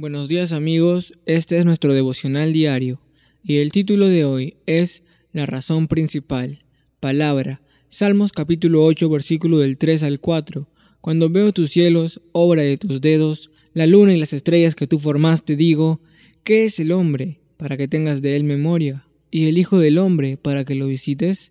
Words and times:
Buenos 0.00 0.28
días 0.28 0.52
amigos, 0.52 1.12
este 1.26 1.58
es 1.58 1.64
nuestro 1.64 1.92
devocional 1.92 2.52
diario 2.52 3.00
y 3.42 3.56
el 3.56 3.72
título 3.72 4.06
de 4.06 4.24
hoy 4.24 4.54
es 4.64 5.02
La 5.32 5.44
razón 5.44 5.88
principal. 5.88 6.60
Palabra, 7.00 7.62
Salmos 7.88 8.30
capítulo 8.30 8.84
8 8.84 9.08
versículo 9.08 9.58
del 9.58 9.76
3 9.76 10.04
al 10.04 10.20
4. 10.20 10.68
Cuando 11.00 11.28
veo 11.30 11.52
tus 11.52 11.72
cielos, 11.72 12.22
obra 12.30 12.62
de 12.62 12.76
tus 12.78 13.00
dedos, 13.00 13.50
la 13.72 13.88
luna 13.88 14.14
y 14.14 14.20
las 14.20 14.32
estrellas 14.32 14.76
que 14.76 14.86
tú 14.86 15.00
formaste, 15.00 15.56
digo, 15.56 16.00
¿qué 16.44 16.62
es 16.62 16.78
el 16.78 16.92
hombre 16.92 17.40
para 17.56 17.76
que 17.76 17.88
tengas 17.88 18.22
de 18.22 18.36
él 18.36 18.44
memoria? 18.44 19.04
¿Y 19.32 19.48
el 19.48 19.58
Hijo 19.58 19.80
del 19.80 19.98
Hombre 19.98 20.36
para 20.36 20.64
que 20.64 20.76
lo 20.76 20.86
visites? 20.86 21.50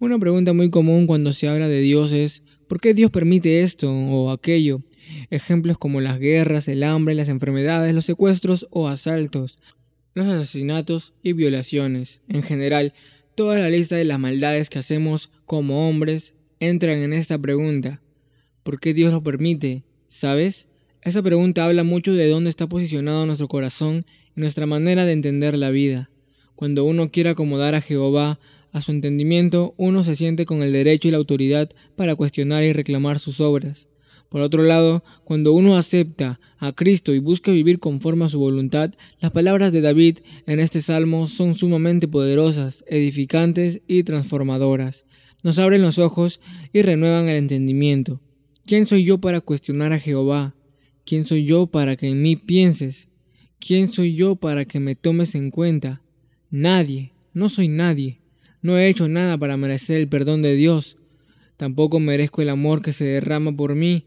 Una 0.00 0.18
pregunta 0.18 0.52
muy 0.52 0.68
común 0.68 1.06
cuando 1.06 1.32
se 1.32 1.46
habla 1.46 1.68
de 1.68 1.80
Dios 1.80 2.10
es 2.10 2.42
¿por 2.66 2.80
qué 2.80 2.92
Dios 2.92 3.12
permite 3.12 3.62
esto 3.62 3.88
o 3.92 4.32
aquello? 4.32 4.82
Ejemplos 5.30 5.78
como 5.78 6.00
las 6.00 6.18
guerras, 6.18 6.68
el 6.68 6.82
hambre, 6.82 7.14
las 7.14 7.28
enfermedades, 7.28 7.94
los 7.94 8.04
secuestros 8.04 8.66
o 8.70 8.88
asaltos, 8.88 9.58
los 10.14 10.26
asesinatos 10.26 11.14
y 11.22 11.32
violaciones. 11.32 12.20
En 12.28 12.42
general, 12.42 12.92
toda 13.34 13.58
la 13.58 13.70
lista 13.70 13.96
de 13.96 14.04
las 14.04 14.18
maldades 14.18 14.70
que 14.70 14.78
hacemos 14.78 15.30
como 15.46 15.88
hombres 15.88 16.34
entran 16.60 16.98
en 16.98 17.12
esta 17.12 17.38
pregunta. 17.38 18.00
¿Por 18.62 18.78
qué 18.78 18.94
Dios 18.94 19.12
lo 19.12 19.22
permite? 19.22 19.82
¿Sabes? 20.08 20.68
Esa 21.02 21.22
pregunta 21.22 21.64
habla 21.64 21.82
mucho 21.82 22.14
de 22.14 22.28
dónde 22.28 22.50
está 22.50 22.68
posicionado 22.68 23.26
nuestro 23.26 23.48
corazón 23.48 24.06
y 24.36 24.40
nuestra 24.40 24.66
manera 24.66 25.04
de 25.04 25.12
entender 25.12 25.58
la 25.58 25.70
vida. 25.70 26.10
Cuando 26.54 26.84
uno 26.84 27.10
quiere 27.10 27.30
acomodar 27.30 27.74
a 27.74 27.80
Jehová 27.80 28.38
a 28.72 28.80
su 28.80 28.92
entendimiento, 28.92 29.74
uno 29.76 30.04
se 30.04 30.14
siente 30.14 30.46
con 30.46 30.62
el 30.62 30.72
derecho 30.72 31.08
y 31.08 31.10
la 31.10 31.16
autoridad 31.16 31.70
para 31.96 32.14
cuestionar 32.14 32.62
y 32.62 32.72
reclamar 32.72 33.18
sus 33.18 33.40
obras. 33.40 33.88
Por 34.32 34.40
otro 34.40 34.62
lado, 34.62 35.04
cuando 35.24 35.52
uno 35.52 35.76
acepta 35.76 36.40
a 36.56 36.72
Cristo 36.72 37.12
y 37.12 37.18
busca 37.18 37.52
vivir 37.52 37.78
conforme 37.78 38.24
a 38.24 38.28
su 38.28 38.38
voluntad, 38.38 38.94
las 39.20 39.30
palabras 39.30 39.72
de 39.72 39.82
David 39.82 40.20
en 40.46 40.58
este 40.58 40.80
salmo 40.80 41.26
son 41.26 41.54
sumamente 41.54 42.08
poderosas, 42.08 42.82
edificantes 42.88 43.82
y 43.86 44.04
transformadoras. 44.04 45.04
Nos 45.42 45.58
abren 45.58 45.82
los 45.82 45.98
ojos 45.98 46.40
y 46.72 46.80
renuevan 46.80 47.28
el 47.28 47.36
entendimiento. 47.36 48.22
¿Quién 48.64 48.86
soy 48.86 49.04
yo 49.04 49.18
para 49.18 49.42
cuestionar 49.42 49.92
a 49.92 49.98
Jehová? 49.98 50.54
¿Quién 51.04 51.26
soy 51.26 51.44
yo 51.44 51.66
para 51.66 51.94
que 51.96 52.08
en 52.08 52.22
mí 52.22 52.36
pienses? 52.36 53.08
¿Quién 53.58 53.92
soy 53.92 54.14
yo 54.14 54.36
para 54.36 54.64
que 54.64 54.80
me 54.80 54.94
tomes 54.94 55.34
en 55.34 55.50
cuenta? 55.50 56.00
Nadie, 56.50 57.12
no 57.34 57.50
soy 57.50 57.68
nadie. 57.68 58.22
No 58.62 58.78
he 58.78 58.88
hecho 58.88 59.08
nada 59.08 59.36
para 59.36 59.58
merecer 59.58 60.00
el 60.00 60.08
perdón 60.08 60.40
de 60.40 60.54
Dios. 60.54 60.96
Tampoco 61.58 62.00
merezco 62.00 62.40
el 62.40 62.48
amor 62.48 62.80
que 62.80 62.92
se 62.92 63.04
derrama 63.04 63.54
por 63.54 63.74
mí. 63.74 64.06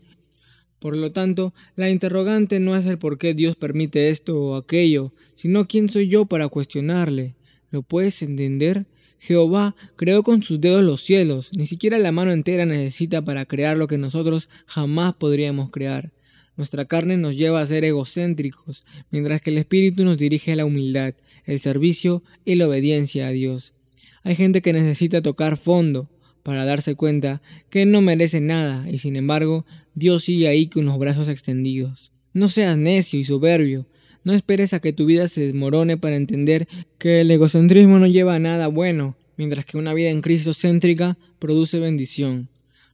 Por 0.85 0.97
lo 0.97 1.11
tanto, 1.11 1.51
la 1.75 1.89
interrogante 1.89 2.59
no 2.59 2.75
es 2.75 2.85
el 2.85 2.99
por 2.99 3.17
qué 3.17 3.33
Dios 3.33 3.55
permite 3.55 4.11
esto 4.11 4.39
o 4.39 4.55
aquello, 4.55 5.13
sino 5.33 5.67
quién 5.67 5.89
soy 5.89 6.09
yo 6.09 6.27
para 6.27 6.47
cuestionarle. 6.47 7.33
¿Lo 7.71 7.81
puedes 7.81 8.21
entender? 8.21 8.85
Jehová 9.17 9.75
creó 9.95 10.21
con 10.21 10.43
sus 10.43 10.61
dedos 10.61 10.83
los 10.83 11.01
cielos, 11.01 11.49
ni 11.57 11.65
siquiera 11.65 11.97
la 11.97 12.11
mano 12.11 12.31
entera 12.31 12.67
necesita 12.67 13.25
para 13.25 13.47
crear 13.47 13.79
lo 13.79 13.87
que 13.87 13.97
nosotros 13.97 14.47
jamás 14.67 15.15
podríamos 15.15 15.71
crear. 15.71 16.13
Nuestra 16.55 16.85
carne 16.85 17.17
nos 17.17 17.35
lleva 17.35 17.61
a 17.61 17.65
ser 17.65 17.83
egocéntricos, 17.83 18.85
mientras 19.09 19.41
que 19.41 19.49
el 19.49 19.57
Espíritu 19.57 20.05
nos 20.05 20.19
dirige 20.19 20.51
a 20.51 20.55
la 20.55 20.65
humildad, 20.65 21.15
el 21.45 21.59
servicio 21.59 22.21
y 22.45 22.53
la 22.53 22.67
obediencia 22.67 23.25
a 23.25 23.31
Dios. 23.31 23.73
Hay 24.21 24.35
gente 24.35 24.61
que 24.61 24.71
necesita 24.71 25.23
tocar 25.23 25.57
fondo 25.57 26.11
para 26.45 26.63
darse 26.63 26.93
cuenta 26.93 27.41
que 27.71 27.87
no 27.87 28.01
merece 28.01 28.39
nada 28.39 28.87
y 28.87 28.99
sin 28.99 29.15
embargo 29.15 29.65
Dios 29.95 30.25
sigue 30.25 30.47
ahí 30.47 30.67
con 30.67 30.85
los 30.85 30.99
brazos 30.99 31.27
extendidos. 31.27 32.11
No 32.33 32.49
seas 32.49 32.77
necio 32.77 33.19
y 33.19 33.23
soberbio. 33.23 33.87
No 34.23 34.31
esperes 34.31 34.71
a 34.73 34.79
que 34.79 34.93
tu 34.93 35.07
vida 35.07 35.27
se 35.27 35.41
desmorone 35.41 35.97
para 35.97 36.17
entender 36.17 36.67
que 36.99 37.21
el 37.21 37.31
egocentrismo 37.31 37.97
no 37.97 38.05
lleva 38.05 38.35
a 38.35 38.39
nada 38.39 38.67
bueno, 38.67 39.17
mientras 39.37 39.65
que 39.65 39.79
una 39.79 39.95
vida 39.95 40.11
en 40.11 40.21
Cristo 40.21 40.53
céntrica 40.53 41.17
produce 41.39 41.79
bendición. 41.79 42.47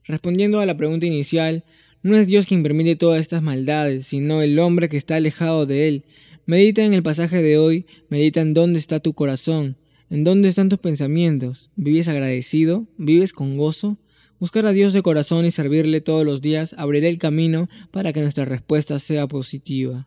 Respondiendo 0.06 0.60
a 0.60 0.66
la 0.66 0.78
pregunta 0.78 1.04
inicial, 1.04 1.62
no 2.02 2.16
es 2.16 2.26
Dios 2.26 2.46
quien 2.46 2.62
permite 2.62 2.96
todas 2.96 3.20
estas 3.20 3.42
maldades, 3.42 4.06
sino 4.06 4.40
el 4.40 4.58
hombre 4.60 4.88
que 4.88 4.96
está 4.96 5.16
alejado 5.16 5.66
de 5.66 5.88
Él. 5.88 6.04
Medita 6.46 6.82
en 6.84 6.94
el 6.94 7.02
pasaje 7.02 7.42
de 7.42 7.58
hoy, 7.58 7.84
medita 8.08 8.40
en 8.40 8.54
dónde 8.54 8.78
está 8.78 8.98
tu 8.98 9.12
corazón, 9.12 9.76
¿En 10.12 10.24
dónde 10.24 10.50
están 10.50 10.68
tus 10.68 10.78
pensamientos? 10.78 11.70
¿Vives 11.74 12.06
agradecido? 12.06 12.86
¿Vives 12.98 13.32
con 13.32 13.56
gozo? 13.56 13.96
Buscar 14.38 14.66
a 14.66 14.72
Dios 14.72 14.92
de 14.92 15.00
corazón 15.00 15.46
y 15.46 15.50
servirle 15.50 16.02
todos 16.02 16.26
los 16.26 16.42
días 16.42 16.74
abrirá 16.76 17.08
el 17.08 17.16
camino 17.16 17.70
para 17.90 18.12
que 18.12 18.20
nuestra 18.20 18.44
respuesta 18.44 18.98
sea 18.98 19.26
positiva. 19.26 20.06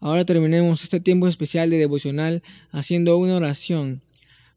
Ahora 0.00 0.24
terminemos 0.24 0.82
este 0.82 0.98
tiempo 0.98 1.28
especial 1.28 1.70
de 1.70 1.78
devocional 1.78 2.42
haciendo 2.72 3.16
una 3.16 3.36
oración. 3.36 4.02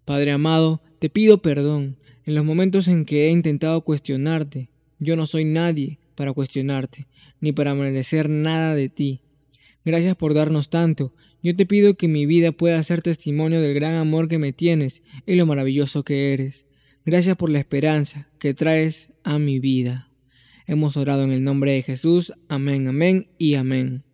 Padre 0.03 0.31
amado, 0.31 0.81
te 0.97 1.11
pido 1.11 1.43
perdón 1.43 1.97
en 2.25 2.33
los 2.33 2.43
momentos 2.43 2.87
en 2.87 3.05
que 3.05 3.27
he 3.27 3.29
intentado 3.29 3.81
cuestionarte. 3.81 4.71
Yo 4.97 5.15
no 5.15 5.27
soy 5.27 5.45
nadie 5.45 5.99
para 6.15 6.33
cuestionarte, 6.33 7.05
ni 7.39 7.51
para 7.51 7.75
merecer 7.75 8.29
nada 8.29 8.73
de 8.73 8.89
ti. 8.89 9.21
Gracias 9.85 10.15
por 10.15 10.33
darnos 10.33 10.71
tanto. 10.71 11.13
Yo 11.41 11.55
te 11.55 11.65
pido 11.65 11.95
que 11.95 12.07
mi 12.07 12.25
vida 12.25 12.51
pueda 12.51 12.81
ser 12.83 13.01
testimonio 13.01 13.61
del 13.61 13.73
gran 13.73 13.95
amor 13.95 14.27
que 14.27 14.39
me 14.39 14.51
tienes 14.51 15.03
y 15.25 15.35
lo 15.35 15.45
maravilloso 15.45 16.03
que 16.03 16.33
eres. 16.33 16.67
Gracias 17.05 17.37
por 17.37 17.49
la 17.49 17.59
esperanza 17.59 18.29
que 18.39 18.53
traes 18.53 19.13
a 19.23 19.39
mi 19.39 19.59
vida. 19.59 20.11
Hemos 20.67 20.97
orado 20.97 21.23
en 21.23 21.31
el 21.31 21.43
nombre 21.43 21.71
de 21.71 21.81
Jesús. 21.81 22.33
Amén, 22.49 22.87
amén 22.87 23.27
y 23.37 23.55
amén. 23.55 24.08